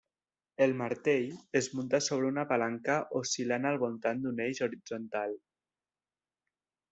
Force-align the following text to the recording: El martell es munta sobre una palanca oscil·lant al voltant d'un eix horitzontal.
El 0.65 0.71
martell 0.77 1.35
es 1.59 1.67
munta 1.79 1.99
sobre 2.05 2.29
una 2.33 2.45
palanca 2.53 2.95
oscil·lant 3.21 3.69
al 3.73 3.77
voltant 3.85 4.25
d'un 4.25 4.43
eix 4.47 4.63
horitzontal. 4.69 5.37